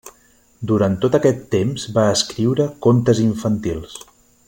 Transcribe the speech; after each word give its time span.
Durant 0.69 0.95
tot 1.03 1.17
aquest 1.19 1.43
temps, 1.57 1.85
va 1.99 2.07
escriure 2.17 2.67
contes 2.87 3.23
infantils. 3.29 4.01